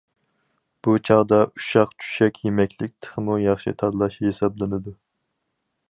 بۇ 0.87 0.93
چاغدا، 1.09 1.37
ئۇششاق- 1.47 1.93
چۈششەك 1.99 2.41
يېمەكلىك 2.47 2.97
تېخىمۇ 3.07 3.39
ياخشى 3.45 3.75
تاللاش 3.83 4.19
ھېسابلىنىدۇ. 4.31 4.97